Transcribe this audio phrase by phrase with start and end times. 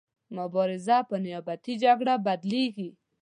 [0.37, 2.89] مبارزه په نیابتي جګړه بدلیږي.